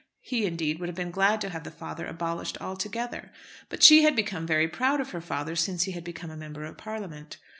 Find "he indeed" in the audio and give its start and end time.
0.21-0.79